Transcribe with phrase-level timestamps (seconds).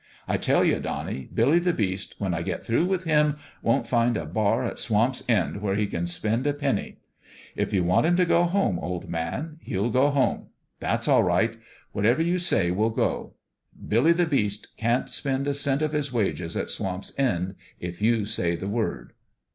[0.27, 4.17] I tell you, Donnie, Billy the Beast, when I get through with him, won't find
[4.17, 6.97] a bar at Swamp's End where he can spend a penny.
[7.55, 10.47] If you want him to go home, old man, he'll go home.
[10.79, 11.55] That's all right.
[11.91, 13.33] Whatever you say will^ 0.
[13.87, 16.71] Billy the FATHER AND SON 289 Beast can't spend a cent of his wages at
[16.71, 19.13] Swamp's End if you say the word."